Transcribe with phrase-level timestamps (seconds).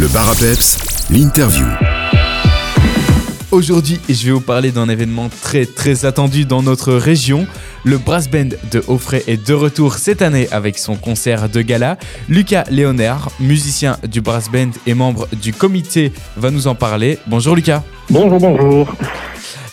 [0.00, 0.78] Le bar à peps,
[1.10, 1.66] l'interview.
[3.50, 7.46] Aujourd'hui, je vais vous parler d'un événement très très attendu dans notre région.
[7.84, 11.98] Le brass band de Offray est de retour cette année avec son concert de gala.
[12.30, 17.18] Lucas Léonard, musicien du brass band et membre du comité, va nous en parler.
[17.26, 17.82] Bonjour Lucas.
[18.08, 18.94] Bonjour, bonjour.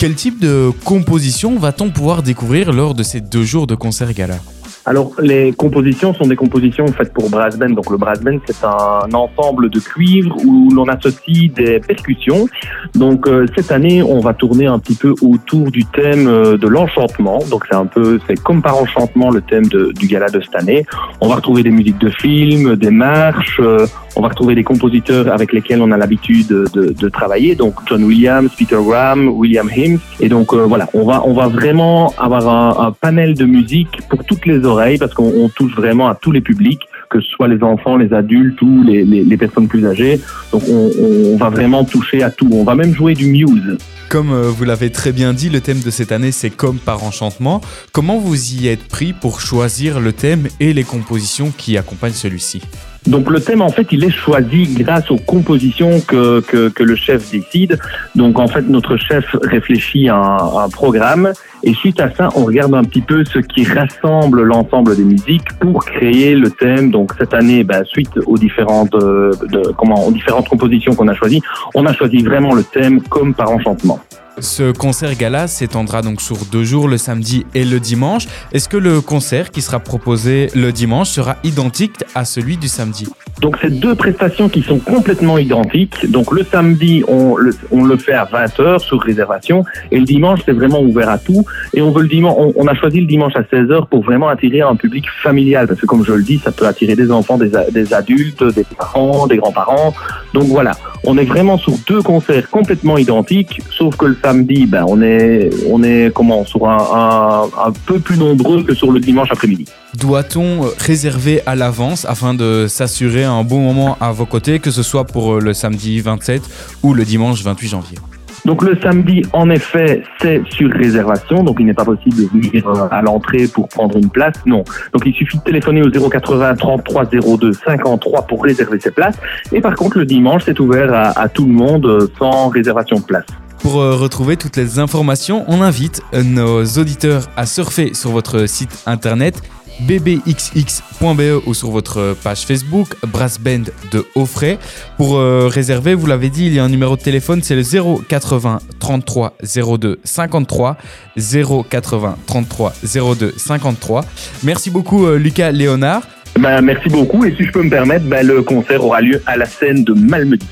[0.00, 4.40] Quel type de composition va-t-on pouvoir découvrir lors de ces deux jours de concert gala?
[4.88, 7.68] Alors, les compositions sont des compositions faites pour brass band.
[7.68, 12.48] Donc, le brass band, c'est un ensemble de cuivre où l'on associe des percussions.
[12.94, 16.66] Donc, euh, cette année, on va tourner un petit peu autour du thème euh, de
[16.66, 17.38] l'enchantement.
[17.50, 20.86] Donc, c'est un peu, c'est comme par enchantement le thème du gala de cette année.
[21.20, 23.60] On va retrouver des musiques de films, des marches.
[23.60, 23.86] euh,
[24.18, 27.54] on va retrouver des compositeurs avec lesquels on a l'habitude de, travailler.
[27.54, 30.00] Donc, John Williams, Peter Graham, William Hims.
[30.20, 34.24] Et donc, euh, voilà, on va, on va vraiment avoir un, panel de musique pour
[34.24, 37.46] toutes les oreilles parce qu'on on touche vraiment à tous les publics, que ce soit
[37.46, 40.20] les enfants, les adultes ou les, les, les personnes plus âgées.
[40.52, 40.90] Donc, on,
[41.32, 42.48] on va vraiment toucher à tout.
[42.52, 43.78] On va même jouer du Muse.
[44.08, 47.04] Comme euh, vous l'avez très bien dit, le thème de cette année c'est comme par
[47.04, 47.60] enchantement.
[47.92, 52.62] Comment vous y êtes pris pour choisir le thème et les compositions qui accompagnent celui-ci?
[53.08, 57.30] Donc le thème, en fait, il est choisi grâce aux compositions que, que, le chef
[57.30, 57.78] décide.
[58.14, 62.74] Donc en fait, notre chef réfléchit à un, programme et suite à ça, on regarde
[62.74, 66.90] un petit peu ce qui rassemble l'ensemble des musiques pour créer le thème.
[66.90, 69.32] Donc cette année, ben, suite aux différentes, euh,
[69.78, 71.40] comment, aux différentes compositions qu'on a choisies,
[71.74, 74.00] on a choisi vraiment le thème comme par enchantement.
[74.40, 78.26] Ce concert gala s'étendra donc sur deux jours, le samedi et le dimanche.
[78.52, 83.08] Est-ce que le concert qui sera proposé le dimanche sera identique à celui du samedi?
[83.40, 86.10] Donc c'est deux prestations qui sont complètement identiques.
[86.10, 90.80] Donc le samedi, on le, fait à 20h sur réservation et le dimanche, c'est vraiment
[90.80, 91.44] ouvert à tout.
[91.74, 94.74] Et on veut le on, a choisi le dimanche à 16h pour vraiment attirer un
[94.74, 98.42] public familial parce que comme je le dis, ça peut attirer des enfants, des adultes,
[98.54, 99.94] des parents, des grands-parents.
[100.34, 100.72] Donc voilà,
[101.08, 105.48] on est vraiment sur deux concerts complètement identiques, sauf que le samedi, ben on est
[105.66, 107.48] on est comment sur un,
[107.86, 109.64] peu plus nombreux que sur le dimanche après-midi.
[109.94, 114.70] Doit-on euh, réserver à l'avance afin de s'assurer un bon moment à vos côtés, que
[114.70, 116.42] ce soit pour euh, le samedi 27
[116.82, 117.98] ou le dimanche 28 janvier?
[118.44, 122.66] Donc le samedi, en effet, c'est sur réservation, donc il n'est pas possible de venir
[122.66, 124.64] euh, à l'entrée pour prendre une place, non.
[124.92, 129.18] Donc il suffit de téléphoner au 080 33 02 53 pour réserver ses places.
[129.52, 132.96] Et par contre, le dimanche, c'est ouvert à, à tout le monde euh, sans réservation
[132.98, 133.26] de place.
[133.60, 138.46] Pour euh, retrouver toutes les informations, on invite euh, nos auditeurs à surfer sur votre
[138.46, 139.42] site internet
[139.80, 144.58] bbxx.be ou sur votre page Facebook Brass Band de Offray.
[144.96, 147.62] Pour euh, réserver, vous l'avez dit, il y a un numéro de téléphone, c'est le
[148.08, 149.36] 080 33
[149.78, 150.76] 02 53
[151.16, 152.72] 080 33
[153.18, 154.04] 02 53.
[154.44, 156.02] Merci beaucoup euh, Lucas Léonard.
[156.38, 157.24] Ben, merci beaucoup.
[157.24, 159.92] Et si je peux me permettre, ben, le concert aura lieu à la scène de
[159.92, 160.46] Malmedy.